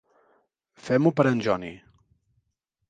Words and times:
Fem-ho 0.87 1.11
per 1.19 1.27
en 1.33 1.45
Johnny. 1.49 1.73